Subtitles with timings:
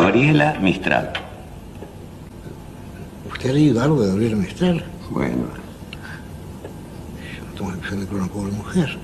[0.00, 1.12] Gabriela Mistral.
[3.30, 4.84] ¿Usted ha leído algo de Gabriela Mistral?
[5.10, 5.36] Bueno,
[7.48, 8.98] No tengo la impresión de que era una pobre mujer.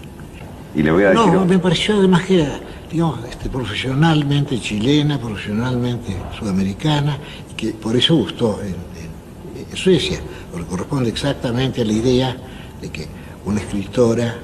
[0.75, 1.27] y le voy a decir...
[1.33, 7.19] No, me pareció además que era, digamos, este, profesionalmente chilena, profesionalmente sudamericana,
[7.51, 10.19] y que por eso gustó en, en- en Suecia,
[10.53, 12.37] porque corresponde exactamente a la idea
[12.81, 13.07] de que
[13.45, 14.35] una escritora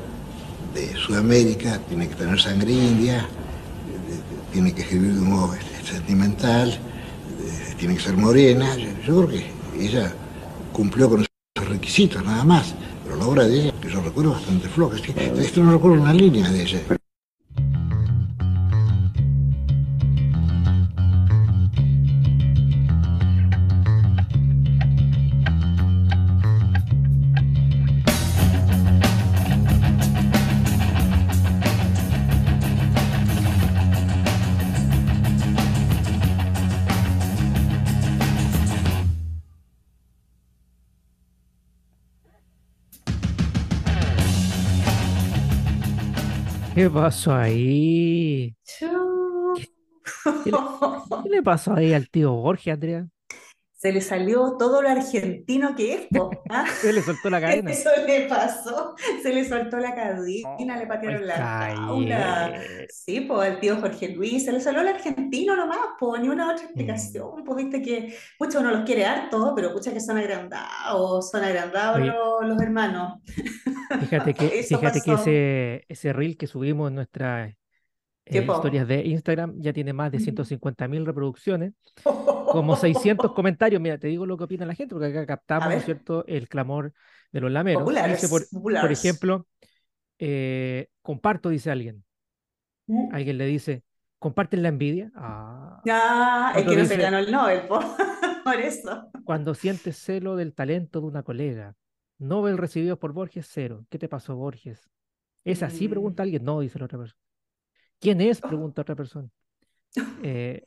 [0.74, 3.26] de Sudamérica tiene que tener sangre india,
[4.52, 5.52] tiene que escribir de un modo
[5.92, 8.76] sentimental, eh, tiene que ser morena.
[9.06, 9.46] Yo, creo que
[9.78, 10.12] ella
[10.72, 12.74] cumplió con esos requisitos, nada más.
[13.04, 14.96] Pero la obra de ella, que yo recuerdo, bastante floja.
[14.96, 16.80] Es que, esto no recuerdo una línea de ella.
[46.74, 48.56] ¿Qué pasó ahí?
[48.64, 49.66] Chu.
[50.42, 50.58] ¿Qué le,
[51.22, 53.08] qué le pasó ahí al tío Borges, Andrea?
[53.82, 56.06] Se le salió todo lo argentino que es,
[56.48, 56.64] ¿ah?
[56.80, 57.70] Se le soltó la cadena.
[57.72, 62.52] Eso le pasó, se le soltó la cadena, le patearon Ay, la jaula.
[62.88, 66.46] Sí, pues al tío Jorge Luis, se le salió el argentino nomás, pues ni una
[66.46, 66.50] Mm.
[66.50, 67.42] otra explicación.
[67.44, 72.00] Pues viste que, pucha, uno los quiere harto, pero pucha que son agrandados, son agrandados
[72.00, 73.14] los, los hermanos.
[73.98, 77.54] Fíjate que, fíjate que ese, ese reel que subimos en nuestras
[78.30, 80.20] ¿Qué eh, historias de Instagram ya tiene más de Mm.
[80.20, 81.72] 150 mil reproducciones,
[82.52, 83.80] como 600 comentarios.
[83.80, 86.92] Mira, te digo lo que opina la gente, porque acá captamos, ¿no cierto?, el clamor
[87.32, 87.82] de los lameros.
[87.82, 89.46] Populares, Dice, por, ejemplo,
[90.18, 92.04] eh, comparto, dice alguien.
[92.86, 93.14] Mm.
[93.14, 93.82] Alguien le dice,
[94.18, 95.10] ¿comparten la envidia?
[95.14, 97.80] Ah, Ah, es que no se ganó el Nobel, po,
[98.44, 99.10] por eso.
[99.24, 101.74] Cuando sientes celo del talento de una colega.
[102.18, 103.84] Nobel recibido por Borges, cero.
[103.88, 104.88] ¿Qué te pasó, Borges?
[105.44, 105.88] ¿Es así?
[105.88, 105.90] Mm.
[105.90, 106.44] Pregunta alguien.
[106.44, 107.20] No, dice la otra persona.
[107.98, 108.40] ¿Quién es?
[108.40, 109.28] Pregunta otra persona.
[110.22, 110.64] Eh,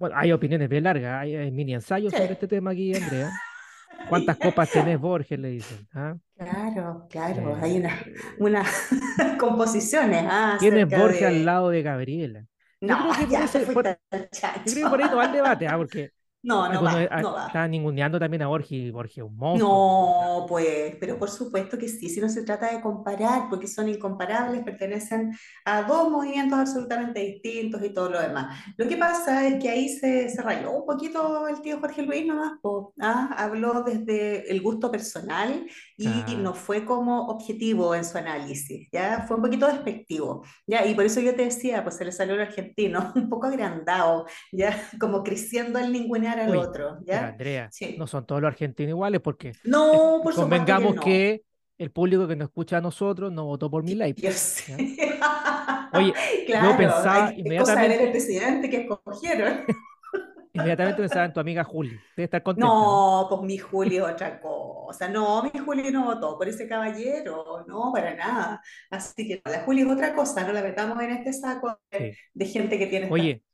[0.00, 1.22] bueno, hay opiniones bien largas.
[1.22, 2.18] Hay, hay mini ensayos Sí.
[2.18, 3.30] sobre este tema aquí, Andrea.
[4.08, 5.38] ¿Cuántas copas tenés, Borges?
[5.38, 5.86] Le dicen.
[5.94, 6.16] ¿ah?
[6.36, 7.90] Claro, claro, Eh, hay una,
[8.38, 8.66] unas
[9.38, 11.26] composiciones ah, ¿Quién es acerca Borges de...
[11.26, 12.46] al lado de Gabriela?
[12.80, 15.16] No, creo que por ya ese- por- fuiste al Yo creo que por ahí no
[15.16, 15.76] va el debate, ¿ah?
[15.76, 16.10] porque
[16.42, 17.46] No, no va, ah, no va.
[17.48, 19.68] estaban ninguneando también a Borges y Borges es un monstruo.
[20.40, 23.88] No, pues, pero por supuesto que sí, si no se trata de comparar, porque son
[23.88, 25.36] incomparables, pertenecen
[25.66, 28.58] a dos movimientos absolutamente distintos y todo lo demás.
[28.78, 32.26] Lo que pasa es que ahí se, se rayó un poquito el tío Jorge Luis
[32.26, 33.34] nomás, po, ¿ah?
[33.36, 36.38] Habló desde el gusto personal y Claro.
[36.38, 39.24] no fue como objetivo en su análisis, ¿ya?
[39.28, 40.86] Fue un poquito despectivo, ¿ya?
[40.86, 44.26] Y por eso yo te decía, pues se le salió el argentino, un poco agrandado,
[44.52, 44.74] ¿ya?
[44.98, 45.92] Como creciendo al
[46.38, 47.28] al Uy, otro, ¿ya?
[47.28, 47.96] Andrea, Sí.
[47.98, 51.02] no son todos los argentinos iguales porque No, por convengamos no.
[51.02, 51.42] que
[51.78, 53.96] el público que nos escucha a nosotros no votó por mi.
[54.14, 54.76] Yo sé.
[55.92, 56.14] Oye,
[56.46, 59.60] Claro, pensaba hay- es cosa inmediatamente- el presidente que escogieron.
[60.52, 61.90] Inmediatamente pensaba en tu amiga Juli.
[62.16, 62.66] Debe estar contenta.
[62.66, 65.08] No, pues mi Juli es otra cosa.
[65.08, 68.60] No, mi Juli no votó por ese caballero, no, para nada.
[68.90, 72.18] Así que la Juli es otra cosa, no la metamos en este saco de, Sí.
[72.34, 73.44] de gente que tiene Oye,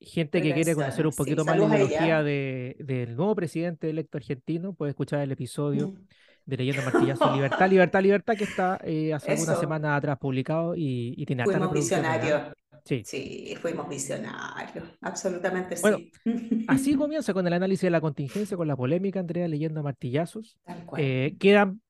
[0.00, 4.18] gente que quiere conocer un poquito Sí, más la ideología de, del nuevo presidente electo
[4.18, 6.06] argentino, puede escuchar el episodio Mm.
[6.44, 11.14] de Leyendo Martillazo Libertad, Libertad, Libertad, que está eh, hace algunas semanas atrás publicado y,
[11.16, 12.42] y tiene Fuimos visionarios.
[12.84, 13.02] Sí.
[13.04, 16.12] Sí, fuimos visionarios, absolutamente Bueno, sí.
[16.68, 20.56] Así comienza con el análisis de la contingencia, con la polémica, Andrea, leyendo martillazos.
[20.64, 21.02] Tal cual.
[21.02, 21.80] Eh, quedan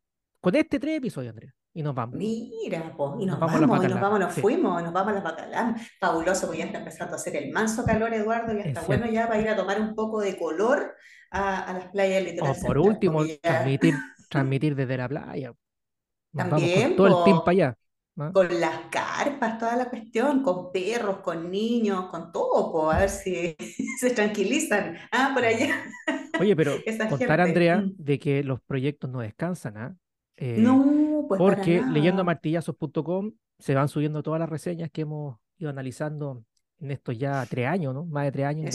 [0.41, 2.17] con este tres episodios, Andrea, y nos vamos.
[2.17, 4.41] Mira, pues, y nos Nos vamos vamos, y nos vamos, nos sí.
[4.41, 5.77] fuimos, nos vamos a las Bacalán.
[6.01, 9.05] Fabuloso, porque ya está empezando a hacer el manso calor, Eduardo, y Es está bueno
[9.07, 10.95] ya para ir a tomar un poco de color
[11.31, 13.95] a, a las playas del O litoral por central, último, ya transmitir,
[14.31, 15.49] transmitir desde la playa.
[16.33, 17.79] Nos vamos También, con todo el team para allá.
[18.15, 18.33] ¿no?
[18.33, 23.11] con las carpas, toda la cuestión, con perros, con niños, con todo, po, a ver
[23.11, 23.55] si
[24.01, 24.97] se tranquilizan.
[25.13, 25.85] Ah, por allá.
[26.41, 26.73] Oye, pero
[27.11, 29.97] contar, gente, Andrea, de que los proyectos no descansan, ¿ah?
[30.39, 30.85] Eh, No,
[31.29, 32.25] pues porque leyendo nada.
[32.25, 36.45] martillazos.com se van subiendo todas las reseñas que hemos ido analizando
[36.79, 38.05] en estos ya tres años, ¿no?
[38.05, 38.75] Más de tres años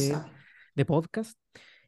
[0.75, 1.37] de, podcast.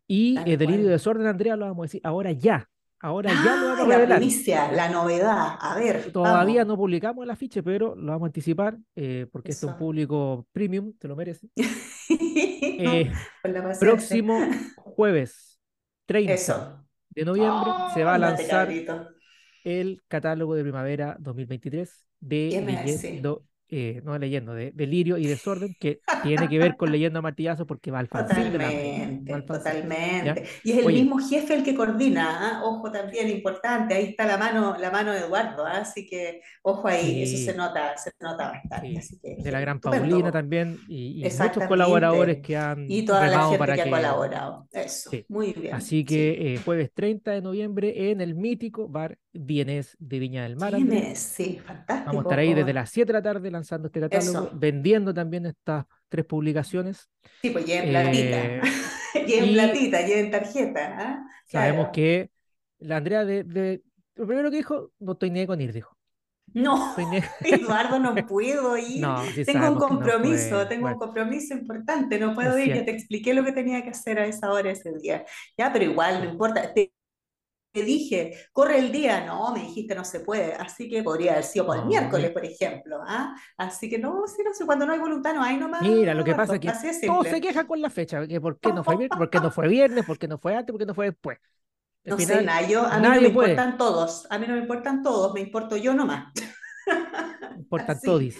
[0.07, 0.89] Y eh, Delirio y.
[0.89, 2.69] Desorden, Andrea, lo vamos a decir ahora ya.
[2.99, 4.17] Ahora ya lo vamos a la revelar.
[4.19, 5.57] primicia, la novedad.
[5.59, 6.73] A ver, Todavía vamos.
[6.73, 10.47] no publicamos el afiche, pero lo vamos a anticipar eh, porque este es un público
[10.53, 11.49] premium, te lo merece.
[12.09, 13.11] Eh,
[13.43, 13.87] la paciencia.
[13.87, 14.39] próximo
[14.75, 15.59] jueves
[16.05, 16.85] 30 Eso.
[17.09, 18.69] de noviembre se va a lanzar.
[19.63, 25.25] El catálogo de primavera 2023 de ¿Qué me Leyendo eh, no leyendo, de delirio y
[25.27, 29.31] desorden, que tiene que ver con leyendo a martillazo porque va al fanzine la Totalmente,
[29.31, 30.21] va al fanzine, totalmente.
[30.21, 30.39] ¿ya?
[30.63, 30.97] Y es el Oye.
[31.03, 32.63] mismo jefe el que coordina, ¿ah?
[32.65, 35.79] Ojo también importante, ahí está la mano, la mano de Eduardo, ¿ah?
[35.79, 38.97] Así que ojo ahí, eso se nota, se nota bastante, sí.
[38.97, 39.79] así que De la gran.
[39.79, 43.89] Paulina también y, y muchos colaboradores que han Y toda la gente para que ha
[43.89, 44.67] colaborado.
[44.71, 45.25] Eso, Sí.
[45.29, 45.73] muy bien.
[45.75, 46.05] Así Sí.
[46.05, 50.73] que eh, jueves 30 de noviembre en el mítico bar Vienes de Viña del Mar.
[50.75, 52.21] Tienes, sí, Vamos a fantástico.
[52.21, 54.51] estar ahí desde las 7 de la tarde lanzando este catálogo, Eso.
[54.53, 57.09] vendiendo también estas tres publicaciones.
[57.41, 58.45] Sí, pues lleven platita.
[58.45, 58.61] Eh,
[59.27, 60.95] Lleven y platita, lleven tarjeta.
[60.99, 61.25] ¿ah?
[61.45, 61.91] sabemos Claro.
[61.93, 62.31] que
[62.79, 63.83] la Andrea de, de-
[64.15, 65.97] lo primero que dijo, no estoy ni con ir, dijo.
[66.53, 66.95] No,
[67.41, 69.01] Eduardo, no puedo ir.
[69.01, 72.67] No, sí Tengo un no compromiso, tengo un compromiso importante, no puedo es ir.
[72.67, 72.91] Ya cierto.
[72.91, 75.25] te expliqué lo que tenía que hacer a esa hora ese día.
[75.57, 76.73] Ya, pero igual, no importa.
[76.73, 76.91] Te
[77.81, 79.25] dije, corre el día.
[79.25, 80.53] No, me dijiste no se puede.
[80.53, 82.99] Así que podría haber sido por el miércoles, por ejemplo.
[83.05, 83.35] ¿ah?
[83.57, 86.23] Así que no, sí, no sé, cuando no hay voluntad no hay nomás, mira, lo
[86.23, 88.83] que pasa es que es todos se quejan con la fecha, que por qué no
[88.83, 90.93] fue viernes, por qué no fue viernes, por qué no fue antes, por qué no
[90.93, 91.39] fue después.
[92.05, 94.53] No sé, final, nada, yo, a mí no me puede, importan todos, a mí no
[94.55, 96.33] me importan todos, me importo yo nomás.
[97.57, 98.37] importan Así, todis.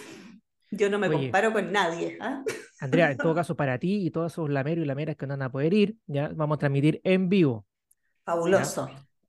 [0.70, 2.18] yo no me Oye, comparo con nadie.
[2.20, 2.44] ¿ah?
[2.78, 5.42] Andrea, en todo caso, para ti y todos esos lameros y lameras que no van
[5.42, 7.66] a poder ir, ya vamos a transmitir en vivo,
[8.42, 8.84] ¿ya?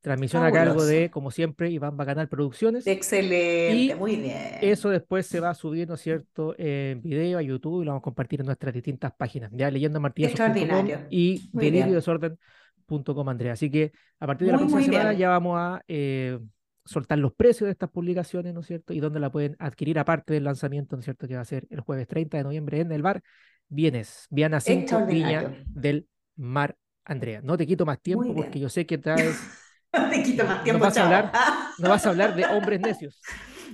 [0.05, 0.87] Fabuloso, Transmisión a cargo fabuloso.
[0.87, 2.85] de, como siempre, Iván Bacanal Producciones.
[2.87, 4.57] Excelente, Y muy bien.
[4.61, 7.91] eso después se va a subir, ¿no es cierto?, en video a YouTube y lo
[7.91, 11.07] vamos a compartir en nuestras distintas páginas, ya leyendamartillazos.com Extraordinario.
[11.09, 13.53] y deliriodesorden.com, Andrea.
[13.53, 15.19] Así que a partir de la próxima semana bien.
[15.19, 16.39] ya vamos a eh,
[16.85, 20.33] soltar los precios de estas publicaciones, ¿no es cierto?, y dónde la pueden adquirir, aparte
[20.33, 22.91] del lanzamiento, ¿no es cierto?, que va a ser el jueves 30 de noviembre en
[22.91, 23.21] el bar
[23.67, 27.41] Vienes, Viana 5, Viña del Mar, Andrea.
[27.43, 29.35] No te quito más tiempo porque yo sé que traes,
[30.11, 31.31] Te quito no- más tiempo, vas a hablar,
[31.79, 33.19] no vas a hablar de hombres necios.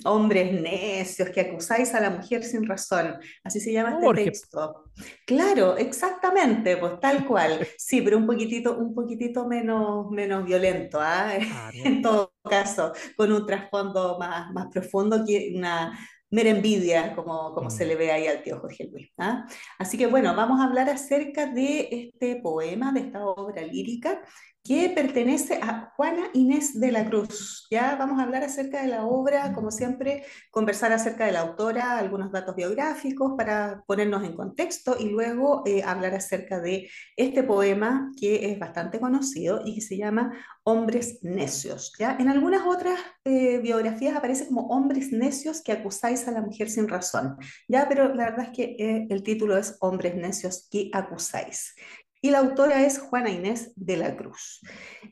[0.04, 3.18] Hombres necios que acusáis a la mujer sin razón.
[3.44, 4.86] Así se llama este texto.
[5.28, 7.60] Claro, exactamente, pues tal cual.
[7.78, 11.34] Sí, pero un poquitito, un poquitito menos, menos violento, ¿ah?
[11.52, 11.70] Ah.
[11.74, 15.98] En todo caso, con un trasfondo más, más profundo que una
[16.32, 17.88] mera envidia, como, como se Mm.
[17.90, 19.10] le ve ahí al tío Jorge Luis.
[19.18, 19.46] ¿ah?
[19.78, 24.22] Así que bueno, vamos a hablar acerca de este poema, de esta obra lírica
[24.64, 27.68] que pertenece a Juana Inés de la Cruz.
[27.72, 31.98] Ya vamos a hablar acerca de la obra, como siempre, conversar acerca de la autora,
[31.98, 38.12] algunos datos biográficos para ponernos en contexto y luego eh, hablar acerca de este poema
[38.20, 40.32] que es bastante conocido y que se llama
[40.64, 41.94] Hombres Necios.
[41.98, 42.18] ¿ya?
[42.20, 46.88] En algunas otras eh, biografías aparece como Hombres Necios que acusáis a la mujer sin
[46.88, 47.38] razón.
[47.68, 47.88] ¿ya?
[47.90, 51.74] Pero la verdad es que eh, el título es Hombres Necios que acusáis
[52.22, 54.62] y la autora es Juana Inés de la Cruz.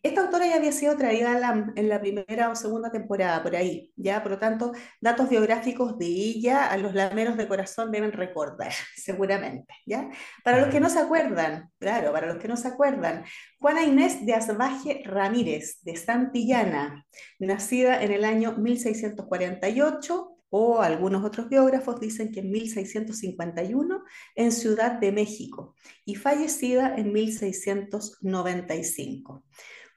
[0.04, 3.56] Esta autora ya había sido traída a la- en la primera o segunda temporada, por
[3.56, 4.72] ahí, ya, por lo tanto,
[5.02, 10.10] datos biográficos de ella a los lameros de corazón deben recordar, seguramente, ya.
[10.44, 13.26] Para los que no se acuerdan, claro, para los que no se acuerdan,
[13.60, 17.06] Juana Inés de Asbaje Ramírez, de Santillana,
[17.40, 24.04] nacida en el año 1648, o algunos otros biógrafos dicen que en 1651,
[24.36, 25.76] en Ciudad de México
[26.06, 29.44] y fallecida en 1695.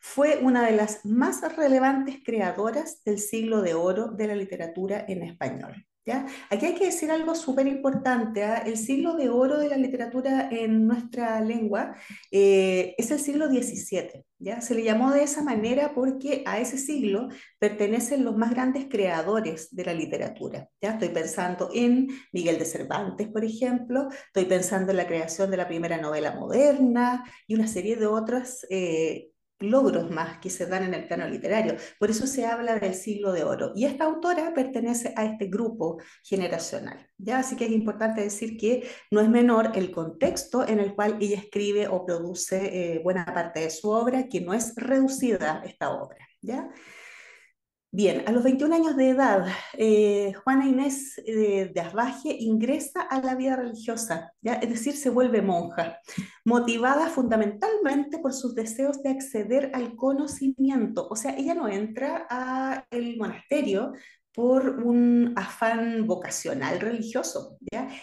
[0.01, 5.23] Fue una de las más relevantes creadoras del siglo de oro de la literatura en
[5.23, 5.87] español.
[6.05, 6.27] ¿Ya?
[6.51, 8.45] Aquí hay que decir algo súper importante.
[8.45, 8.63] ¿ah?
[8.67, 11.95] El siglo de oro de la literatura en nuestra lengua
[12.31, 14.25] eh, es el siglo XVII.
[14.39, 14.61] ¿ya?
[14.61, 17.29] Se le llamó de esa manera porque a ese siglo
[17.59, 20.69] pertenecen los más grandes creadores de la literatura.
[20.81, 20.93] ¿ya?
[20.93, 25.69] Estoy pensando en Miguel de Cervantes, por ejemplo, estoy pensando en la creación de la
[25.69, 29.32] primera novela moderna y una serie de otros eh,
[29.63, 31.77] logros más que se dan en el plano literario.
[31.99, 33.73] Por eso se habla del siglo de oro.
[33.75, 37.09] Y esta autora pertenece a este grupo generacional.
[37.19, 37.39] ¿ya?
[37.39, 41.39] Así que es importante decir que no es menor el contexto en el cual ella
[41.39, 46.27] escribe o produce eh, buena parte de su obra, que no es reducida esta obra.
[46.41, 46.69] ¿ya?
[47.95, 53.21] Bien, a los 21 años de edad, eh, Juana Inés eh, de Asbaje ingresa a
[53.21, 54.55] la vida religiosa, ¿ya?
[54.55, 56.01] es decir, se vuelve monja,
[56.43, 61.07] motivada fundamentalmente por sus deseos de acceder al conocimiento.
[61.11, 63.93] O sea, ella no entra al monasterio
[64.35, 67.59] por un afán vocacional religioso.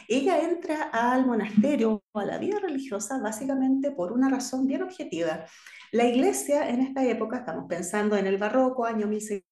[0.07, 5.45] Ella entra al monasterio o a la vida religiosa básicamente por una razón bien objetiva.
[5.91, 9.48] La iglesia en esta época, estamos pensando en el barroco, año 1600,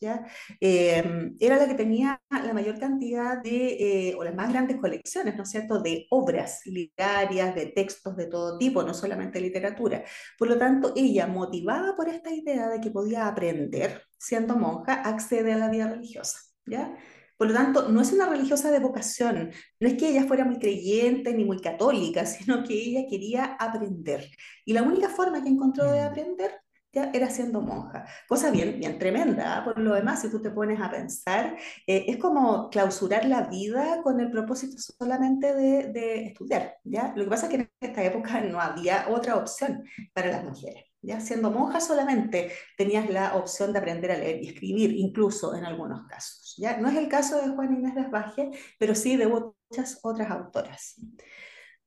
[0.00, 0.26] ¿ya?
[0.60, 5.36] Eh, era la que tenía la mayor cantidad de, eh, o las más grandes colecciones,
[5.36, 10.04] ¿no es cierto?, de obras literarias, de textos de todo tipo, no solamente literatura.
[10.38, 15.52] Por lo tanto, ella, motivada por esta idea de que podía aprender siendo monja, accede
[15.52, 16.94] a la vida religiosa, ¿ya?
[17.36, 19.50] Por lo tanto, no es una religiosa de vocación,
[19.80, 24.28] no es que ella fuera muy creyente ni muy católica, sino que ella quería aprender.
[24.66, 26.06] Y la única forma que encontró de mm.
[26.06, 26.60] aprender
[26.92, 28.06] ya era siendo monja.
[28.28, 29.64] Cosa bien, bien tremenda, ¿ah?
[29.64, 31.56] por lo demás, si tú te pones a pensar,
[31.86, 37.12] eh, es como clausurar la vida con el propósito solamente de, de, estudiar, ¿ya?
[37.16, 40.84] Lo que pasa es que en esta época no había otra opción para las mujeres.
[41.02, 45.64] Ya siendo monja solamente tenías la opción de aprender a leer y escribir, incluso en
[45.64, 46.54] algunos casos.
[46.58, 46.76] ¿ya?
[46.76, 50.96] No es el caso de Juan Inés de Asbaje, pero sí de muchas otras autoras.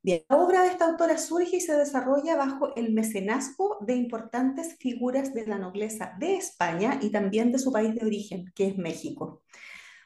[0.06, 5.34] La obra de esta autora surge y se desarrolla bajo el mecenazgo de importantes figuras
[5.34, 9.44] de la nobleza de España y también de su país de origen, que es México.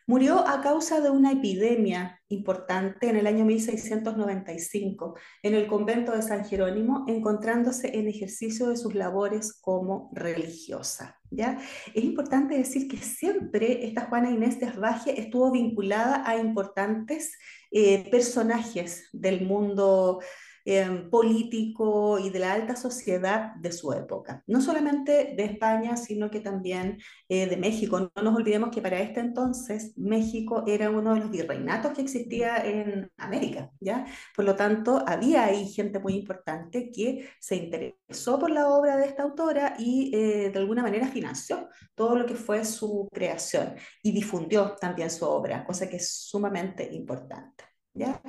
[0.05, 6.21] Murió a causa de una epidemia importante en el año 1695 en el convento de
[6.21, 11.16] San Jerónimo, encontrándose en ejercicio de sus labores como religiosa.
[11.31, 11.59] ¿Ya?
[11.93, 17.37] Es importante decir que siempre esta Juana Inés de Asbaje estuvo vinculada a importantes
[17.71, 20.21] eh, personajes del mundo
[20.69, 24.43] Em, político y de la alta sociedad de su época.
[24.47, 26.97] No solamente de España, sino que también
[27.29, 28.11] eh, de México.
[28.13, 32.57] No nos olvidemos que para este entonces México era uno de los virreinatos que existía
[32.57, 34.07] en América, ¿ya?
[34.35, 39.05] Por lo tanto, había ahí gente muy importante que se interesó por la obra de
[39.05, 44.11] esta autora y eh, de alguna manera financió todo lo que fue su creación y
[44.11, 48.21] difundió también su obra, cosa que es sumamente importante, ¿ya?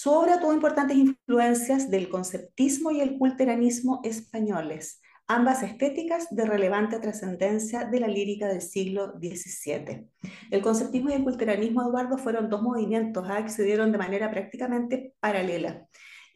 [0.00, 7.00] Su obra tuvo importantes influencias del conceptismo y el culteranismo españoles, ambas estéticas de relevante
[7.00, 10.06] trascendencia de la lírica del siglo XVII.
[10.52, 13.42] El conceptismo y el culteranismo, Eduardo, fueron dos movimientos ¿ah?
[13.42, 15.88] que se dieron de manera prácticamente paralela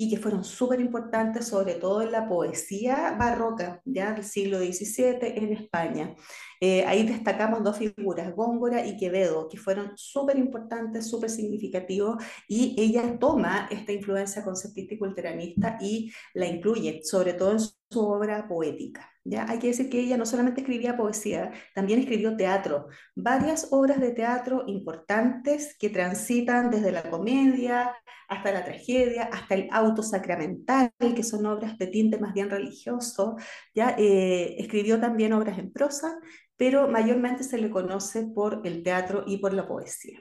[0.02, 5.18] y que fueron súper importantes, sobre todo en la poesía barroca ya del siglo XVII
[5.21, 6.16] en España.
[6.61, 12.16] Eh, ahí destacamos dos figuras, Góngora y Quevedo, que fueron súper importantes, súper significativos,
[12.49, 18.49] y ella toma esta influencia conceptista y y la incluye, sobre todo en su obra
[18.49, 19.12] poética.
[19.25, 19.47] ¿Ya?
[19.49, 24.12] Hay que decir que ella no solamente escribía poesía, también escribió teatro, varias obras de
[24.12, 27.95] teatro importantes que transitan desde la comedia
[28.29, 33.37] hasta la tragedia, hasta el auto sacramental, que son obras de tinte más bien religioso.
[33.75, 33.95] ¿ya?
[33.99, 36.19] Eh, escribió también obras en prosa,
[36.57, 40.19] pero mayormente se le conoce por el teatro y por la poesía.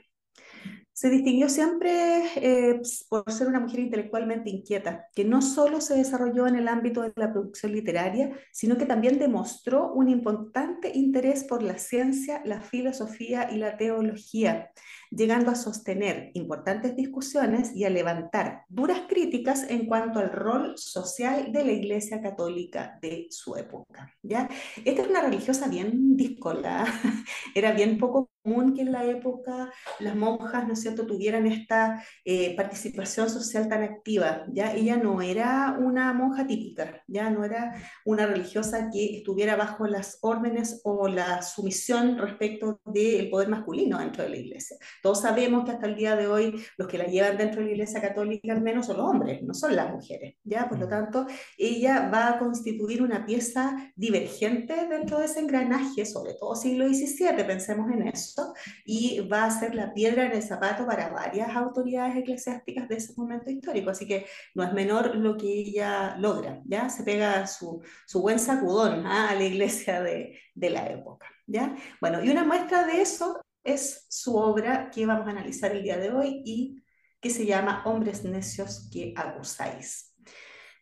[0.93, 6.47] Se distinguió siempre eh, por ser una mujer intelectualmente inquieta, que no solo se desarrolló
[6.47, 11.63] en el ámbito de la producción literaria, sino que también demostró un importante interés por
[11.63, 14.71] la ciencia, la filosofía y la teología,
[15.11, 21.51] llegando a sostener importantes discusiones y a levantar duras críticas en cuanto al rol social
[21.51, 24.11] de la Iglesia Católica de su época.
[24.23, 24.49] ¿ya?
[24.85, 26.85] Esta es una religiosa bien discolada,
[27.55, 32.03] era bien poco común que en la época las monjas, ¿no es cierto?, tuvieran esta
[32.25, 34.73] eh, participación social tan activa, ¿ya?
[34.73, 37.75] Ella no era una monja típica, ya no era
[38.05, 44.23] una religiosa que estuviera bajo las órdenes o la sumisión respecto del poder masculino dentro
[44.23, 44.77] de la iglesia.
[45.01, 47.71] Todos sabemos que hasta el día de hoy los que la llevan dentro de la
[47.73, 50.67] iglesia católica al menos son los hombres, no son las mujeres, ¿ya?
[50.69, 51.25] Por lo tanto,
[51.57, 57.43] ella va a constituir una pieza divergente dentro de ese engranaje, sobre todo siglo XVII,
[57.45, 58.53] pensemos en eso
[58.85, 63.13] y va a ser la piedra en el zapato para varias autoridades eclesiásticas de ese
[63.15, 63.89] momento histórico.
[63.89, 66.89] Así que no es menor lo que ella logra, ¿ya?
[66.89, 69.29] Se pega su, su buen sacudón ¿ah?
[69.29, 71.75] a la iglesia de, de la época, ¿ya?
[71.99, 75.97] Bueno, y una muestra de eso es su obra que vamos a analizar el día
[75.97, 76.83] de hoy y
[77.19, 80.11] que se llama Hombres necios que acusáis.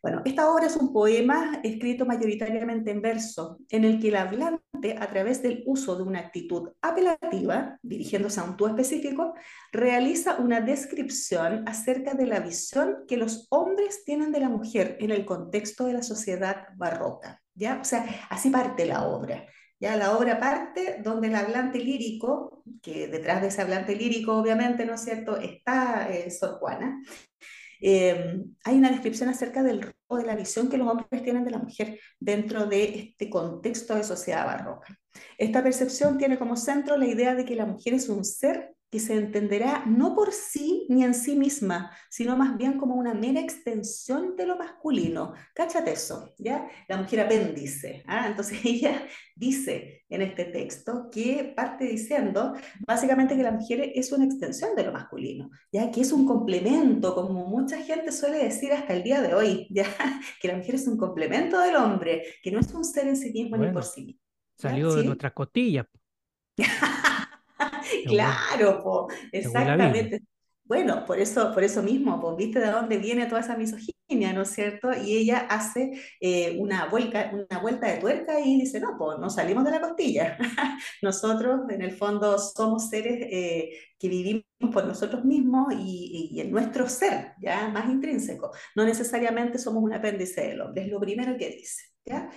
[0.02, 4.96] Bueno, esta obra es un poema escrito mayoritariamente en verso, en el que el hablante,
[4.98, 9.34] a través del uso de una actitud apelativa, dirigiéndose a un tú específico,
[9.72, 15.10] realiza una descripción acerca de la visión que los hombres tienen de la mujer en
[15.10, 17.42] el contexto de la sociedad barroca.
[17.54, 17.78] ¿ya?
[17.82, 19.46] O sea, así parte la obra.
[19.80, 24.84] Ya la obra parte donde el hablante lírico, que detrás de ese hablante lírico obviamente,
[24.84, 27.02] ¿no es cierto?, está eh, Sor Juana,
[27.80, 31.50] eh, hay una descripción acerca del rol de la visión que los hombres tienen de
[31.50, 34.98] la mujer dentro de este contexto de sociedad barroca.
[35.38, 38.98] Esta percepción tiene como centro la idea de que la mujer es un ser que
[38.98, 43.40] se entenderá no por sí ni en sí misma, sino más bien como una mera
[43.40, 45.32] extensión de lo masculino.
[45.54, 46.68] Cáchate eso, ¿ya?
[46.88, 48.02] La mujer apéndice.
[48.06, 48.26] ¿ah?
[48.26, 49.06] Entonces ella
[49.36, 52.54] dice en este texto que parte diciendo
[52.86, 57.14] básicamente que la mujer es una extensión de lo masculino, ya que es un complemento,
[57.14, 59.84] como mucha gente suele decir hasta el día de hoy, ya
[60.42, 63.32] que la mujer es un complemento del hombre, que no es un ser en sí
[63.32, 64.18] mismo ni por sí
[64.58, 65.86] Salió de nuestras costillas.
[68.06, 70.22] claro, po, exactamente.
[70.70, 74.42] Bueno, por eso, por eso mismo, pues viste de dónde viene toda esa misoginia, ¿no
[74.42, 74.90] es cierto?
[74.92, 79.28] Y ella hace eh, una, vuelta, una vuelta de tuerca y dice, no, pues no
[79.30, 80.38] salimos de la costilla.
[81.02, 86.52] nosotros, en el fondo, somos seres eh, que vivimos por nosotros mismos y, y, en
[86.52, 88.52] nuestro ser, ya más intrínseco.
[88.76, 92.30] No necesariamente somos un apéndice del hombre, es lo primero que dice, ¿ya?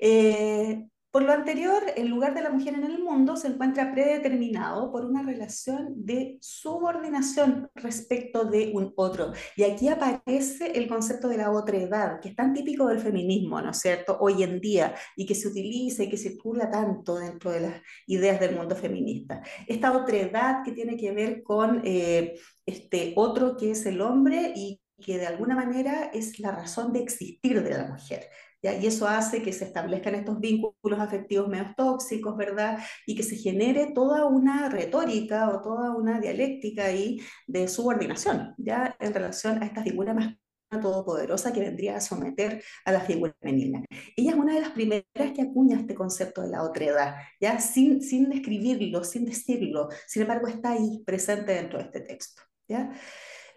[0.00, 4.92] Eh, por lo anterior, el lugar de la mujer en el mundo se encuentra predeterminado
[4.92, 9.32] por una relación de subordinación respecto de un otro.
[9.56, 13.70] Y aquí aparece el concepto de la otredad, que es tan típico del feminismo, ¿no
[13.70, 17.60] es cierto?, hoy en día, y que se utiliza y que circula tanto dentro de
[17.60, 19.42] las ideas del mundo feminista.
[19.66, 24.80] Esta otredad que tiene que ver con eh, este otro que es el hombre y
[25.00, 28.28] que de alguna manera es la razón de existir de la mujer.
[28.62, 32.78] Y eso hace que se establezcan estos vínculos afectivos menos tóxicos, ¿verdad?
[33.06, 38.96] Y que se genere toda una retórica o toda una dialéctica ahí de subordinación, ¿ya?
[38.98, 40.34] En relación a esta figura más
[40.70, 43.82] todopoderosa que vendría a someter a la figura femenina.
[44.16, 48.02] Ella es una de las primeras que acuña este concepto de la otredad, ya sin,
[48.02, 52.42] sin describirlo, sin decirlo, sin embargo está ahí presente dentro de este texto.
[52.68, 52.92] ¿ya?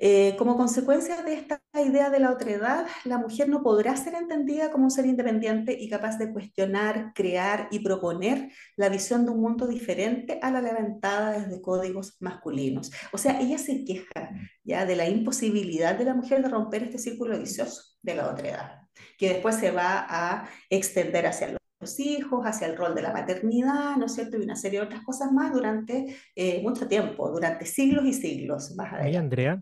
[0.03, 4.72] Eh, como consecuencia de esta idea de la otredad, la mujer no podrá ser entendida
[4.72, 9.41] como un ser independiente y capaz de cuestionar, crear y proponer la visión de un
[9.41, 12.91] mundo diferente a la levantada desde códigos masculinos.
[13.13, 14.31] O sea, ella se queja
[14.63, 18.81] ya de la imposibilidad de la mujer de romper este círculo vicioso de la otredad,
[19.20, 23.98] que después se va a extender hacia los hijos, hacia el rol de la maternidad,
[23.98, 24.38] ¿no es cierto?
[24.38, 28.76] Y una serie de otras cosas más durante eh, mucho tiempo, durante siglos y siglos
[28.76, 29.18] más adelante.
[29.18, 29.60] Andrea.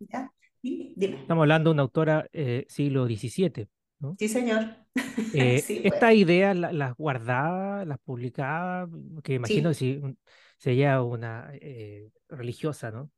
[0.62, 1.22] Dime.
[1.22, 3.68] Estamos hablando de una autora eh, siglo XVII.
[4.00, 4.16] ¿no?
[4.20, 4.66] Sí, señor.
[5.34, 8.90] Eh, sí, Estas ideas las guardaba, las publicaba,
[9.24, 10.02] que imagino si
[10.58, 11.52] sería una
[12.28, 13.10] religiosa, ¿no?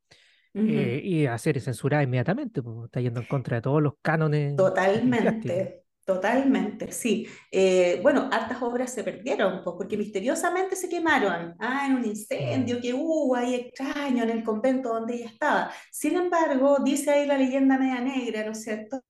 [0.54, 4.54] y hacer censurar inmediatamente, porque está yendo en contra de todos los cánones.
[4.54, 5.81] Totalmente.
[6.04, 7.28] Totalmente, sí.
[7.52, 12.80] Eh, bueno, hartas obras se perdieron, pues, porque misteriosamente se quemaron, ah, en un incendio
[12.80, 15.70] que hubo ahí extraño en el convento donde ella estaba.
[15.92, 19.00] Sin embargo, dice ahí la leyenda media negra, ¿no es cierto?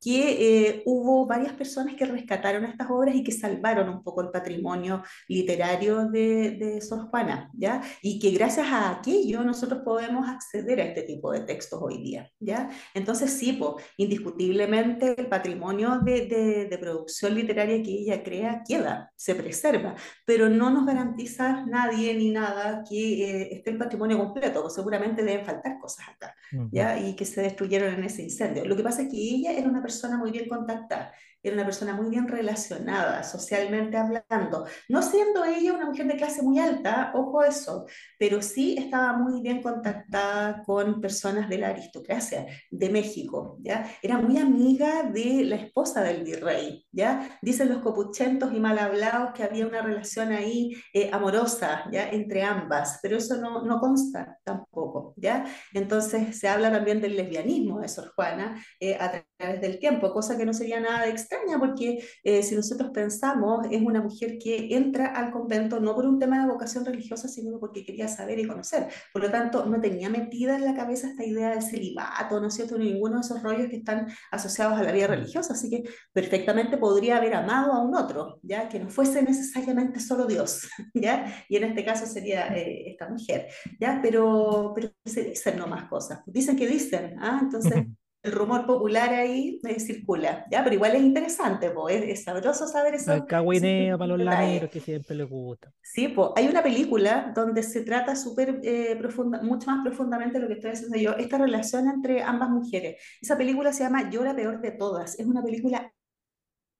[0.00, 4.30] Que eh, hubo varias personas que rescataron estas obras y que salvaron un poco el
[4.30, 7.82] patrimonio literario de, de Sor Juana, ¿ya?
[8.02, 12.30] Y que gracias a aquello nosotros podemos acceder a este tipo de textos hoy día,
[12.38, 12.70] ¿ya?
[12.94, 19.12] Entonces sí, pues, indiscutiblemente el patrimonio de, de, de, producción literaria que ella crea queda,
[19.16, 19.94] se preserva,
[20.26, 25.22] pero no nos garantiza nadie ni nada que eh, esté el patrimonio completo, pues seguramente
[25.22, 26.34] deben faltar cosas acá,
[26.70, 26.98] ¿ya?
[26.98, 28.64] Y que se destruyeron en ese incendio.
[28.64, 31.12] Lo que pasa es que ella era una persona muy bien contactada
[31.44, 36.42] era una persona muy bien relacionada, socialmente hablando, no siendo ella una mujer de clase
[36.42, 37.84] muy alta, ojo eso,
[38.18, 43.86] pero sí estaba muy bien contactada con personas de la aristocracia de México, ¿ya?
[44.02, 47.38] Era muy amiga de la esposa del virrey, ¿ya?
[47.42, 52.08] Dicen los copuchentos y mal hablados que había una relación ahí eh, amorosa, ¿ya?
[52.08, 55.44] Entre ambas, pero eso no, no consta tampoco, ¿ya?
[55.74, 60.38] Entonces se habla también del lesbianismo de Sor Juana eh, a través del tiempo, cosa
[60.38, 64.74] que no sería nada de extraño porque eh, si nosotros pensamos, es una mujer que
[64.74, 68.46] entra al convento no por un tema de vocación religiosa, sino porque quería saber y
[68.46, 68.88] conocer.
[69.12, 72.54] Por lo tanto, no tenía metida en la cabeza esta idea del celibato, ¿no es
[72.54, 75.54] cierto?, ni ninguno de esos rollos que están asociados a la vida religiosa.
[75.54, 78.68] Así que perfectamente podría haber amado a un otro, ¿ya?
[78.68, 81.44] Que no fuese necesariamente solo Dios, ¿ya?
[81.48, 83.48] Y en este caso sería eh, esta mujer,
[83.80, 84.00] ¿ya?
[84.02, 86.20] Pero, pero se dicen no más cosas.
[86.26, 87.40] Dicen que dicen, ¿ah?
[87.42, 87.74] Entonces
[88.24, 90.64] el rumor popular ahí eh, circula, ¿ya?
[90.64, 93.12] Pero igual es interesante, pues, es, sabroso saber eso.
[93.12, 95.70] El cagüineo para los lameros que siempre les gusta.
[95.82, 100.48] Sí, pues, hay una película donde se trata súper eh, profunda, mucho más profundamente lo
[100.48, 102.96] que estoy diciendo yo, esta relación entre ambas mujeres.
[103.20, 105.92] Esa película se llama Yo la peor de todas, es una película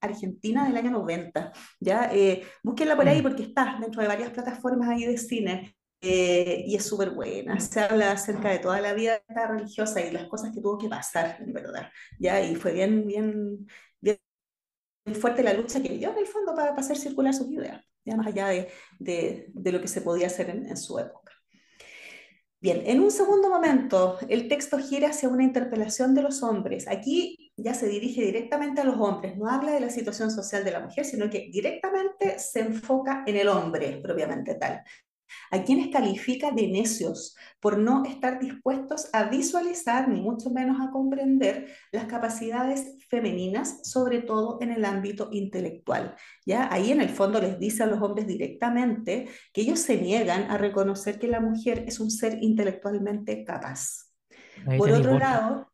[0.01, 2.11] argentina del año 90, ¿ya?
[2.11, 3.23] Eh, búsquenla por ahí mm.
[3.23, 5.77] porque está dentro de varias plataformas ahí de cine.
[6.07, 7.59] Eh, y es súper buena.
[7.61, 11.39] Se habla acerca de toda la vida religiosa y las cosas que tuvo que pasar,
[11.41, 11.91] en verdad.
[12.19, 12.43] ¿ya?
[12.43, 13.67] Y fue bien, bien,
[14.01, 14.19] bien
[15.15, 18.27] fuerte la lucha que dio en el fondo para, hacer circular sus ideas, ya más
[18.27, 21.33] allá de, de, lo que se podía hacer en, su época.
[22.61, 26.89] Bien, en un segundo momento, el texto gira hacia una interpelación de los hombres.
[26.89, 30.71] Aquí ya se dirige directamente a los hombres, no habla de la situación social de
[30.71, 34.83] la mujer, sino que directamente se enfoca en el hombre propiamente tal.
[35.51, 40.91] A quienes califica de necios por no estar dispuestos a visualizar, ni mucho menos a
[40.91, 46.15] comprender las capacidades femeninas, sobre todo en el ámbito intelectual.
[46.45, 46.73] ¿ya?
[46.73, 50.59] Ahí en el fondo les dice a los hombres directamente que ellos se niegan a
[50.59, 54.11] reconocer que la mujer es un ser intelectualmente capaz.
[54.79, 55.74] por otro lado,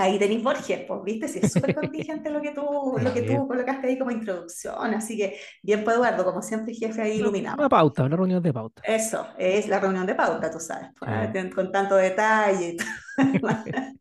[0.00, 2.62] Ahí tenéis Borges, pues, viste, si es súper contingente lo que tú,
[3.02, 7.02] lo que tú colocaste ahí como introducción, así que bien, pues Eduardo, como siempre, jefe
[7.02, 7.56] ahí iluminado.
[7.58, 8.82] Una pauta, una reunión de pauta.
[8.84, 12.76] Eso, es la reunión de pauta, tú sabes, pues, ah, con tanto detalle.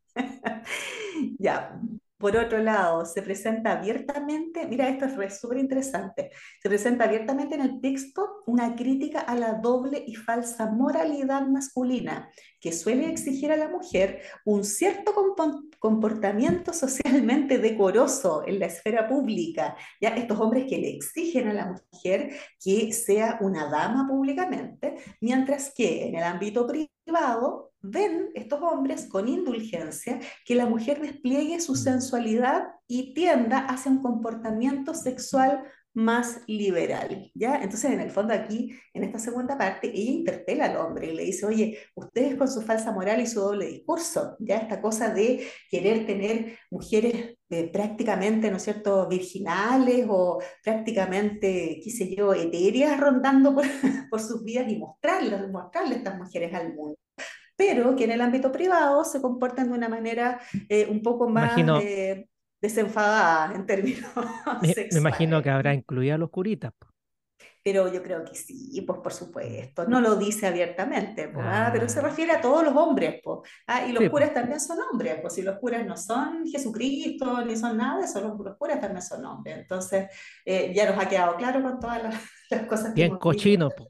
[1.38, 1.77] ya,
[2.19, 6.31] por otro lado, se presenta abiertamente, mira, esto es súper interesante,
[6.62, 12.29] se presenta abiertamente en el texto una crítica a la doble y falsa moralidad masculina
[12.59, 15.13] que suele exigir a la mujer un cierto
[15.79, 19.75] comportamiento socialmente decoroso en la esfera pública.
[19.99, 22.31] Ya estos hombres que le exigen a la mujer
[22.63, 29.27] que sea una dama públicamente, mientras que en el ámbito privado ven estos hombres con
[29.27, 31.77] indulgencia que la mujer despliegue su mm.
[31.77, 35.63] sensualidad y tienda hacia un comportamiento sexual
[35.99, 37.55] más liberal, ¿ya?
[37.62, 41.23] Entonces, en el fondo aquí, en esta segunda parte, ella interpela al hombre y le
[41.25, 44.57] dice, oye, ustedes con su falsa moral y su doble discurso, ¿ya?
[44.57, 51.91] Esta cosa de querer tener mujeres eh, prácticamente, ¿no es cierto?, virginales o prácticamente, qué
[51.91, 53.65] sé yo, etéreas rondando por,
[54.09, 56.97] por sus vidas y mostrarles, mostrarles estas mujeres al mundo
[57.57, 61.57] pero que en el ámbito privado se comportan de una manera eh, un poco más
[61.57, 62.29] eh,
[62.62, 64.10] desenfadada en términos
[64.62, 66.74] me, me imagino que habrá incluido a los curitas.
[67.62, 69.86] Pero yo creo que sí, pues por supuesto.
[69.86, 71.69] No lo dice abiertamente, ¿ah?
[71.74, 72.04] pero se ah.
[72.04, 73.19] refiere a todos los hombres.
[73.22, 73.41] Pues,
[73.88, 77.78] y los curas también son hombres, pues si los curas no son Jesucristo ni son
[77.78, 79.58] nada eso, los, curas también son hombres.
[79.58, 80.08] Entonces,
[80.45, 83.89] eh, ya nos ha quedado claro con todas las, cosas que Bien cochino, pues.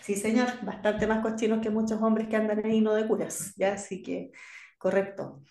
[0.00, 3.72] Sí, señor, bastante más cochinos que muchos hombres que andan ahí no de curas, ¿ya?
[3.72, 4.32] Así que,
[4.78, 5.42] correcto.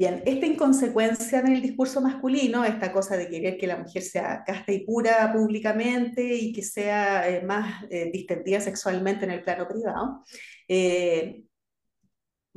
[0.00, 4.42] Bien, esta inconsecuencia en el discurso masculino, esta cosa de querer que la mujer sea
[4.46, 9.68] casta y pura públicamente y que sea eh, más eh, distendida sexualmente en el plano
[9.68, 10.24] privado,
[10.66, 11.42] eh,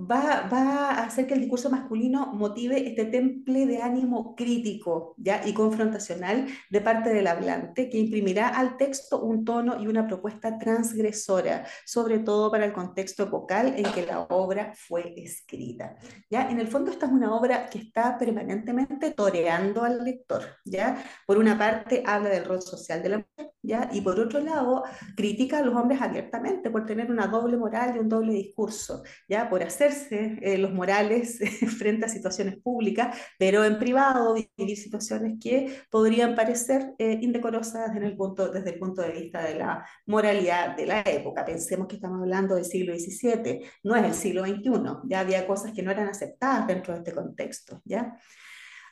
[0.09, 5.41] va, va, a hacer que el discurso masculino motive este temple de ánimo crítico ¿ya?
[5.45, 10.57] y confrontacional de parte del hablante, que imprimirá al texto un tono y una propuesta
[10.57, 15.95] transgresora, sobre todo para el contexto epocal en que la obra fue escrita.
[16.29, 16.49] ¿ya?
[16.49, 20.43] En el fondo esta es una obra que está permanentemente toreando al lector.
[20.65, 21.03] ¿ya?
[21.25, 23.89] Por una parte habla del rol social de la mujer, ¿ya?
[23.91, 24.83] y por otro lado
[25.15, 29.49] critica a los hombres abiertamente por tener una doble moral y un doble discurso, ¿ya?
[29.49, 31.39] por hacer eh, los morales
[31.77, 38.03] frente a situaciones públicas, pero en privado vivir situaciones que podrían parecer eh, indecorosas en
[38.03, 41.45] el punto, desde el punto de vista de la moralidad de la época.
[41.45, 44.71] Pensemos que estamos hablando del siglo XVII, no es el siglo XXI,
[45.05, 47.81] ya había cosas que no eran aceptadas dentro de este contexto.
[47.85, 48.17] ¿ya?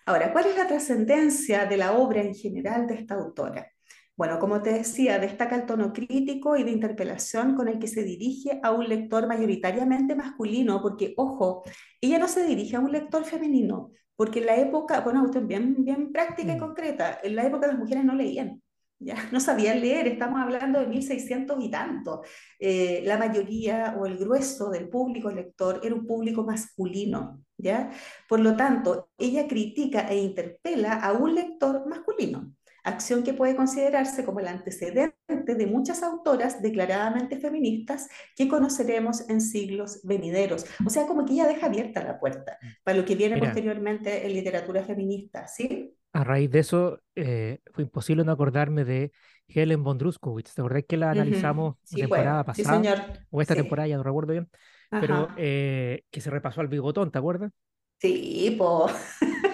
[0.06, 3.71] Ahora, ¿cuál es la trascendencia de la obra en general de esta autora?
[4.18, 8.04] Bueno, como te decía, destaca el tono crítico y de interpelación con el que se
[8.04, 11.64] dirige a un lector mayoritariamente masculino, porque, ojo,
[12.02, 15.84] ella no se dirige a un lector femenino, porque en la época, bueno, usted bien,
[15.84, 16.60] bien práctica y mm.
[16.60, 18.62] concreta, en la época las mujeres no leían.
[19.00, 22.22] Ya, no sabían leer, estamos hablando de 1600 y tanto.
[22.60, 27.90] Eh, la mayoría o el grueso del público lector era un público masculino, ¿ya?
[28.30, 34.26] Por lo tanto, ella critica e interpela a un lector masculino acción que puede considerarse
[34.26, 35.16] como el antecedente
[35.56, 40.66] de muchas autoras declaradamente feministas que conoceremos en siglos venideros.
[40.86, 44.34] O sea, como que ella deja abierta la puerta para lo que viene posteriormente en
[44.34, 45.96] literatura feminista, ¿sí?
[46.14, 49.12] A raíz de eso, eh, fue imposible no acordarme de
[49.48, 50.54] Helen von Druskowitz.
[50.54, 52.78] ¿Te acordás que la analizamos la temporada pasada?
[52.78, 53.00] Sí, señor.
[53.30, 54.50] O esta temporada, ya no recuerdo bien.
[54.90, 57.52] Pero eh, que se repasó al bigotón, ¿te acuerdas?
[58.00, 58.94] Sí, pues.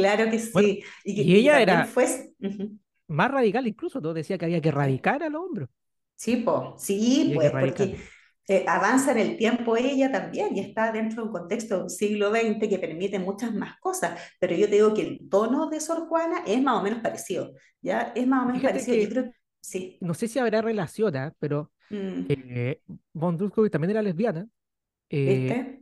[0.00, 0.82] Claro que sí.
[1.04, 2.06] y, ella era fue...
[3.08, 5.66] más radical incluso, decía que había que erradicar al hombre.
[6.16, 7.96] Sí, pues, sí, pues, porque
[8.50, 11.90] eh, avanza en el tiempo ella también y está dentro de un contexto de un
[11.90, 15.78] siglo XX que permite muchas más cosas, pero yo te digo que el tono de
[15.80, 18.12] Sor Juana es más o menos parecido, ¿ya?
[18.14, 19.30] Es más o menos parecido.
[19.60, 19.98] sí.
[20.00, 21.32] No sé si habrá relación, ¿ah?
[21.38, 22.26] pero mm.
[22.28, 22.80] eh,
[23.12, 23.38] von
[23.70, 24.48] también era lesbiana.
[25.08, 25.80] Eh,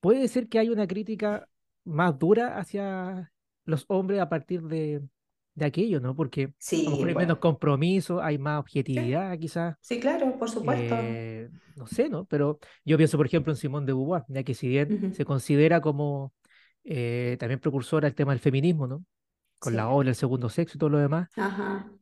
[0.00, 1.48] puede ser que hay una crítica
[1.88, 3.32] más dura hacia
[3.64, 5.02] los hombres a partir de,
[5.54, 6.14] de aquello, ¿no?
[6.14, 9.76] Porque hay menos compromiso, hay más objetividad, quizás.
[9.80, 10.94] Sí, claro, por supuesto.
[10.98, 12.24] Eh, no sé, ¿no?
[12.26, 15.80] Pero yo pienso, por ejemplo, en Simón de Beauvoir, ya que si bien se considera
[15.80, 16.32] como
[16.84, 19.04] eh, también precursora del tema del feminismo, ¿no?
[19.58, 21.28] Con la obra El segundo sexo y todo lo demás.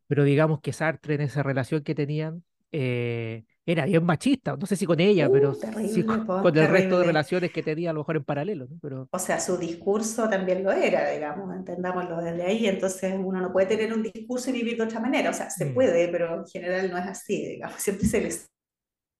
[0.06, 4.76] Pero digamos que Sartre en esa relación que tenían eh, era bien machista, no sé
[4.76, 7.06] si con ella, pero Uh, sí con, po, con el resto de terrible.
[7.06, 8.78] relaciones que tenía a lo mejor en paralelo, ¿no?
[8.80, 12.66] Pero O sea, su discurso también lo era, digamos, entendámoslo desde ahí.
[12.66, 15.30] Entonces, uno no puede tener un discurso y vivir de otra manera.
[15.30, 15.74] O sea, se Mm.
[15.74, 17.76] puede, pero en general no es así, digamos.
[17.82, 18.48] Siempre se les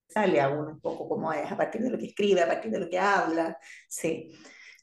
[0.08, 2.70] sale a uno un poco como es, a partir de lo que escribe, a partir
[2.70, 3.58] de lo que habla.
[3.88, 4.32] Sí,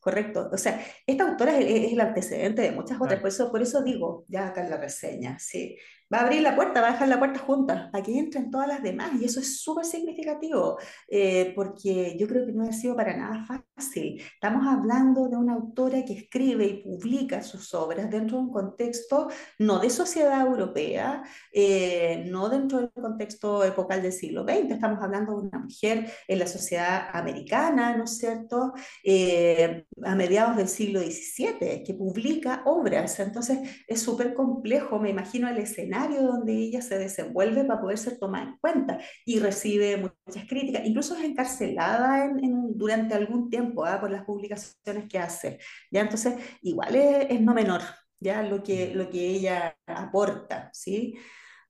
[0.01, 0.49] correcto.
[0.51, 3.21] O sea, esta autora es, es el antecedente de muchas otras, Claro.
[3.21, 5.77] por eso, por eso digo, ya acá en la reseña, sí.
[6.11, 8.67] Va a abrir la puerta, va a dejar la puerta junta, para que entren todas
[8.67, 12.95] las demás, y eso es súper significativo, eh, porque yo creo que no ha sido
[12.95, 14.21] para nada fácil.
[14.33, 19.27] Estamos hablando de una autora que escribe y publica sus obras dentro de un contexto
[19.59, 25.39] no de sociedad europea, eh, no dentro del contexto epocal del siglo XX, estamos hablando
[25.39, 30.99] de una mujer en la sociedad americana, ¿no es cierto?, Eh, a mediados del siglo
[30.99, 36.97] XVII, que publica obras, entonces es súper complejo, me imagino el escenario donde ella se
[36.97, 42.43] desenvuelve para poder ser tomada en cuenta y recibe muchas críticas, incluso es encarcelada en,
[42.43, 43.99] en, durante algún tiempo ¿ah?
[43.99, 45.59] por las publicaciones que hace,
[45.91, 46.01] ¿ya?
[46.01, 47.81] Entonces, igual es, es no menor,
[48.19, 48.41] ¿ya?
[48.43, 51.15] Lo que, lo que ella aporta, ¿sí?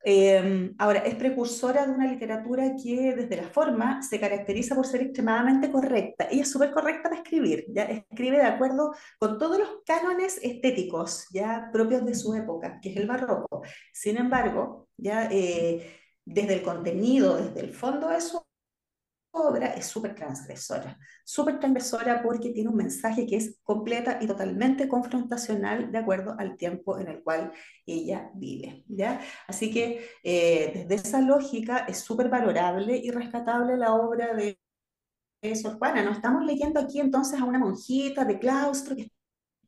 [0.06, 5.02] Eh, ahora, es precursora de una literatura que desde la forma se caracteriza por ser
[5.02, 6.28] extremadamente correcta.
[6.30, 7.84] Ella es súper correcta para escribir, ¿ya?
[7.84, 12.98] escribe de acuerdo con todos los cánones estéticos ya propios de su época, que es
[12.98, 13.64] el barroco.
[13.94, 18.42] Sin embargo, ya eh, desde el contenido, desde el fondo de su
[19.34, 24.88] obra es súper transgresora, súper transgresora porque tiene un mensaje que es completa y totalmente
[24.88, 27.52] confrontacional de acuerdo al tiempo en el cual
[27.86, 29.20] ella vive, ¿ya?
[29.48, 34.60] Así que eh, desde esa lógica es súper valorable y rescatable la obra de
[35.56, 36.04] Sor Juana.
[36.04, 39.12] No estamos leyendo aquí entonces a una monjita de claustro que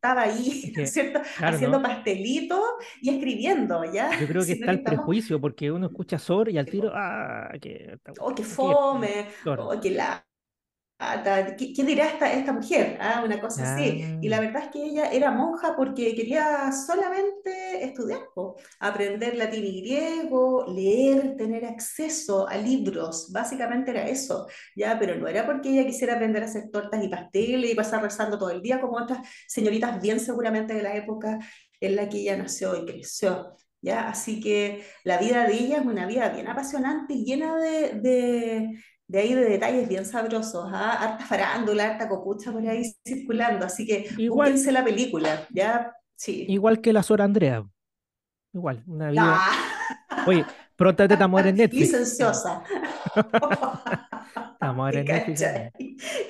[0.05, 1.21] estaba ahí, que, ¿cierto?
[1.37, 1.83] Claro, Haciendo ¿no?
[1.83, 2.59] pastelitos
[3.01, 4.19] y escribiendo, ¿ya?
[4.19, 7.49] Yo creo que está el estamos- prejuicio, porque uno escucha Sor y al tiro, ah,
[7.59, 7.97] que...
[8.19, 9.69] Oh, que- fome, claro.
[9.69, 10.25] oh, qué lata,
[11.57, 12.97] ¿qué, qué dirá esta, esta mujer?
[13.01, 14.17] Ah, una cosa así.
[14.21, 14.39] Y la Ah.
[14.39, 20.65] verdad es que ella era monja porque quería solamente estudiar, po, aprender latín y griego,
[20.67, 24.97] leer, tener acceso a libros, básicamente era eso, ¿ya?
[24.97, 28.37] Pero no era porque ella quisiera aprender a hacer tortas y pasteles y pasar rezando
[28.37, 31.39] todo el día como otras señoritas bien seguramente de la época
[31.81, 33.53] en la que ella nació y creció.
[33.81, 34.07] ¿Ya?
[34.09, 38.83] Así que la vida de ella es una vida bien apasionante y llena de, de,
[39.07, 40.93] de ahí de detalles bien sabrosos, ¿ah?
[40.93, 45.93] Harta farándula, harta copucha por ahí circulando, así que Igual- la película, ¿ya?
[46.15, 46.45] Sí.
[46.47, 47.65] Igual que la Sor Andrea.
[48.53, 49.21] Igual, una vida...
[49.37, 51.81] Ah, Oye, prontamente estamos ahora en Netflix.
[51.91, 52.63] licenciosa.
[54.53, 55.43] Estamos en Netflix.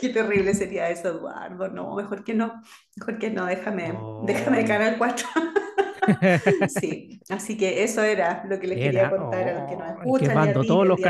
[0.01, 1.69] Qué terrible sería eso, Eduardo.
[1.69, 2.61] No, mejor que no.
[2.97, 4.23] Mejor que no, déjame, Oh.
[4.25, 5.27] déjame Canal 4.
[6.69, 10.17] Sí, así que eso era lo que les quería contar a los que nos oh,
[10.17, 10.21] escuchan.
[10.21, 11.03] y a Quemando ti todos el los de-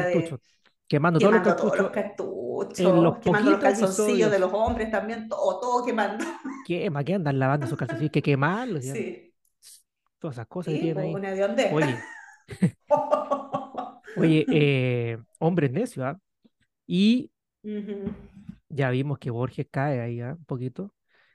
[0.88, 2.80] Quemando todos los Quemando todos los cartuchos.
[2.80, 4.32] en los quemando los calzoncillos episodios.
[4.32, 6.24] de los hombres también, todo, todo quemando.
[6.65, 8.84] Quema, que andan lavando esos calzoncillos, que quemarlos.
[8.84, 9.34] Sí,
[10.19, 11.13] Todas esas cosas que tienen pues, ahí.
[11.15, 11.74] una hediondez.
[11.74, 11.98] Oye,
[14.17, 16.19] oye, eh, hombres necios, ¿ah?
[16.88, 17.32] Y
[18.69, 20.36] ya vimos que Borges cae ahí, ¿ah?
[20.38, 20.91] Un poquito.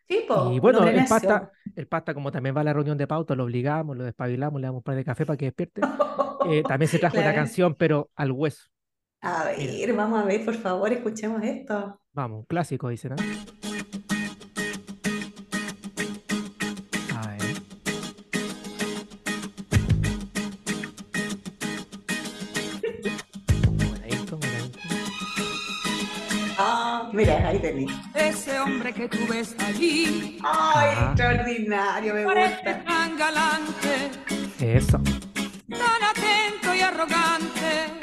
[0.08, 3.06] Sí, po, Y bueno, el pasta, el pasta, como también va a la reunión de
[3.06, 5.80] pauta, lo obligamos, lo despabilamos, le damos un par de café para que despierte.
[6.46, 7.36] Eh, también se trajo una Claro.
[7.36, 8.64] canción, pero al hueso.
[9.22, 12.00] A ver, vamos a ver, por favor, escuchemos esto.
[12.12, 13.12] Vamos, un clásico, dicen,
[24.08, 24.38] intro.
[26.58, 27.90] Ah, mira, ahí tenés.
[28.14, 31.06] Ese hombre que tú ves allí Ay, Ajá.
[31.12, 32.84] extraordinario, me parece gusta.
[32.84, 34.10] tan galante,
[34.58, 34.98] Eso.
[35.68, 37.99] tan atento y arrogante.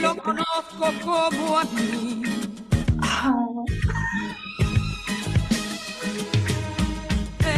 [0.00, 2.22] Lo conozco como a mí.
[3.02, 3.34] Ah,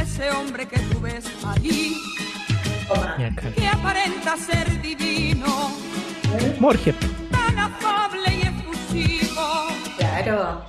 [0.02, 1.96] Ese hombre que tú ves allí,
[3.56, 5.70] que aparenta ser divino,
[6.58, 6.94] Borges.
[7.30, 10.62] tan afable y efusivo, Claro.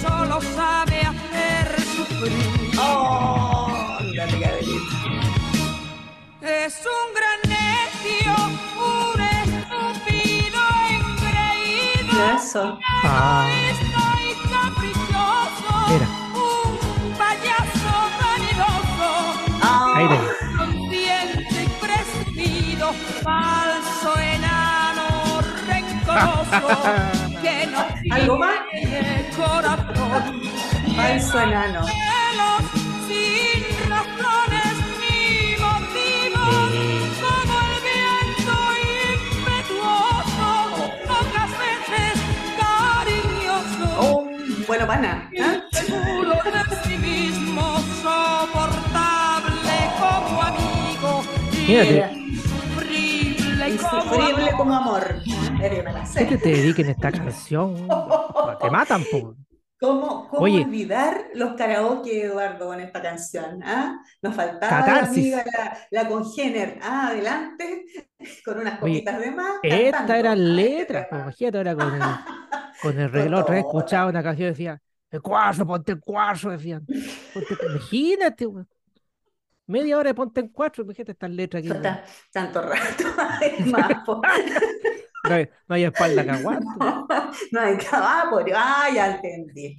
[0.00, 0.91] solo sabe
[12.52, 12.78] Eso.
[13.04, 13.48] Ah,
[15.88, 16.06] Mira.
[16.34, 19.08] un payaso vanidoso,
[19.62, 20.36] Ah, ahí tenés.
[20.58, 26.68] consciente y presumido, falso enano rencoroso,
[27.42, 28.58] que no ¿Algo más?
[28.70, 30.42] tiene corazón,
[30.94, 31.80] falso enano.
[33.08, 33.60] sin
[44.86, 45.30] pana.
[45.40, 45.62] ¿ah?
[45.72, 51.22] De sí mismo, soportable como amigo.
[51.50, 52.22] Fíjate.
[53.68, 55.22] Insufrible como amor.
[56.16, 57.88] ¿Qué te, te dediquen a esta canción?
[58.60, 59.36] Te matan, po.
[59.82, 60.62] ¿Cómo, cómo Oye.
[60.62, 63.60] olvidar los karaoke, Eduardo, con esta canción?
[63.64, 63.98] ¿ah?
[64.22, 67.84] Nos faltaba la amiga, la, la congéner, ah, adelante,
[68.44, 69.54] con unas Oye, copitas de más.
[69.62, 70.22] Estas cantando.
[70.36, 71.22] po, tema.
[71.22, 72.00] imagínate ahora con el,
[72.82, 73.40] con el reloj.
[73.40, 76.84] Otra vez escuchaba una canción y decía, el cuarzo, ponte el cuarzo, decían.
[76.86, 78.68] Ponte- imagínate, weón.
[79.66, 81.72] Media hora de ponte en cuatro, imagínate estas letras aquí.
[82.32, 83.88] Tanto rato, además.
[85.24, 86.66] No hay, no hay espalda que aguante.
[87.52, 87.78] No hay
[88.28, 89.76] por ah, ya entendí.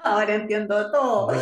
[0.00, 1.32] Ahora entiendo todo.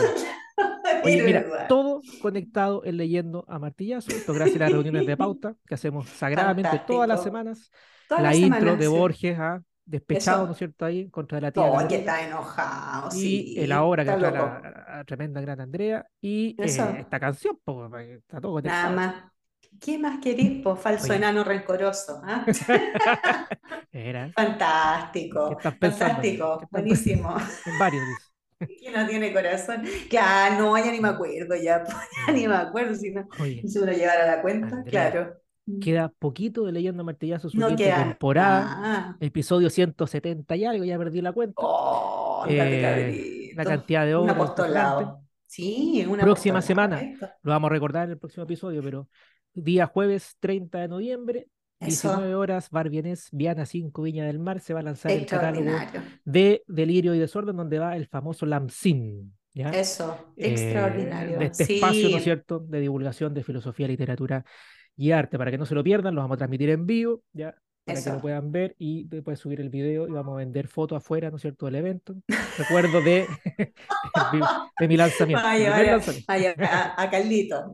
[1.05, 4.11] Oye, mira, todo conectado en Leyendo a Martillazo.
[4.11, 7.71] Esto gracias a las reuniones de pauta que hacemos sagradamente todas las semanas.
[8.09, 8.89] Todas la las intro semanas, de.
[8.89, 9.61] Borges, ah,
[9.91, 10.47] despechado, Eso.
[10.47, 10.85] ¿no es cierto?
[10.85, 11.65] Ahí contra la tía.
[11.65, 13.55] Oh, que está enojado, Y sí.
[13.57, 16.07] el ahora que está la, la tremenda gran Andrea.
[16.21, 19.15] Y eh, esta canción, po, que está todo Nada más.
[19.81, 20.77] ¿Qué más querís, po?
[20.77, 21.17] Falso Oye.
[21.17, 22.21] enano rencoroso.
[22.25, 22.45] ¿ah?
[23.93, 25.59] Era, ¿Qué Fantástico.
[25.81, 26.59] Fantástico.
[26.59, 27.37] ¿Qué estás Buenísimo.
[27.65, 28.05] en varios.
[28.79, 29.83] ¿Quién no tiene corazón?
[30.09, 31.85] Claro, no, ya ni me acuerdo, ya,
[32.27, 35.41] ya ni me acuerdo si no, Oye, si uno llevara la cuenta, Andrea, claro.
[35.81, 38.05] Queda poquito de Leyendo Martillazo, su No queda.
[38.05, 38.67] temporada.
[38.69, 39.17] Ah.
[39.21, 41.55] Episodio 170 y algo, ya perdí la cuenta.
[41.59, 44.43] Oh, Eh, la cantidad de Un obras impresionante.
[44.43, 45.23] apostolado.
[45.47, 47.01] Sí, un Próxima apostolado, semana.
[47.01, 47.29] esto.
[47.43, 49.09] Lo vamos a recordar en el próximo episodio, pero
[49.53, 51.49] día jueves 30 de noviembre,
[51.81, 55.27] Eso, 19 horas, Bar Vienés, Viana 5, Viña del Mar, se va a lanzar el
[55.27, 55.71] catálogo
[56.25, 59.71] de Delirio y Desorden, donde va el famoso Lamsin, ¿ya?
[59.71, 61.39] Eso, Eh, extraordinario.
[61.39, 64.45] de este espacio, ¿no es Sí, cierto?, de divulgación de filosofía, literatura
[65.03, 67.55] y arte, para que no se lo pierdan, lo vamos a transmitir en vivo, ¿ya?
[67.85, 70.99] Para que lo puedan ver y después subir el video y vamos a vender fotos
[70.99, 72.15] afuera, ¿no es cierto?, del evento.
[72.59, 73.27] Recuerdo de,
[74.79, 75.43] de mi lanzamiento.
[75.43, 76.27] Vaya, mi primer vaya, lanzamiento.
[76.29, 77.73] vaya, a, a Carlito.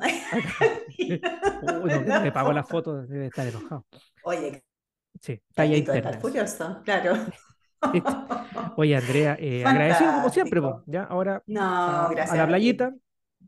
[0.98, 3.84] Uy, no, no me pagó la foto, debe estar enojado.
[4.24, 4.62] Oye,
[5.20, 6.12] Sí, talla interna.
[6.20, 7.14] furioso, claro.
[8.76, 12.94] Oye, Andrea, eh, agradecido como siempre, ya ahora No, a, a gracias la a playita,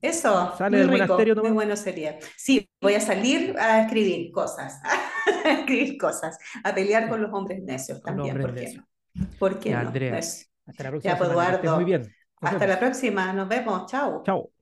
[0.01, 2.19] Eso, Sale muy del rico, monasterio muy bueno sería.
[2.37, 4.81] Sí, voy a salir a escribir cosas,
[5.45, 8.85] a escribir cosas, a pelear con los hombres necios también, hombres ¿por qué necios.
[8.85, 8.89] no?
[9.39, 9.89] ¿Por qué Ya, no?
[9.89, 10.47] Andrea, Eso.
[10.67, 11.75] hasta la próxima Ya, pues, Eduardo.
[11.75, 12.15] muy bien.
[12.41, 12.69] Nos Hasta vemos.
[12.69, 14.25] la próxima, nos vemos, chao.
[14.25, 14.53] Chao.